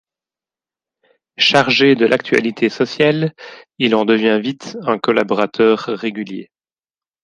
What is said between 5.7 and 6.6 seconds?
régulier.